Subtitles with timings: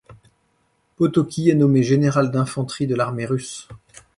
[0.95, 3.67] Potocki est nommé général d'infanterie de l'armée russe.